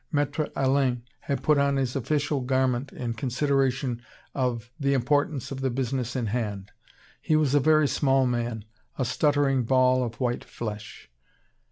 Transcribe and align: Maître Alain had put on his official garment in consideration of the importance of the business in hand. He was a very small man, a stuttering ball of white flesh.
Maître 0.11 0.51
Alain 0.55 1.03
had 1.19 1.43
put 1.43 1.59
on 1.59 1.75
his 1.75 1.95
official 1.95 2.41
garment 2.41 2.91
in 2.91 3.13
consideration 3.13 4.01
of 4.33 4.71
the 4.79 4.95
importance 4.95 5.51
of 5.51 5.61
the 5.61 5.69
business 5.69 6.15
in 6.15 6.25
hand. 6.25 6.71
He 7.21 7.35
was 7.35 7.53
a 7.53 7.59
very 7.59 7.87
small 7.87 8.25
man, 8.25 8.65
a 8.97 9.05
stuttering 9.05 9.61
ball 9.61 10.03
of 10.03 10.19
white 10.19 10.43
flesh. 10.43 11.07